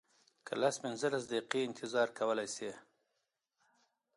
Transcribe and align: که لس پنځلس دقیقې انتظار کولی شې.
که 0.45 0.53
لس 0.61 0.75
پنځلس 0.83 1.23
دقیقې 1.31 1.61
انتظار 1.63 2.09
کولی 2.17 2.47
شې. 2.55 2.71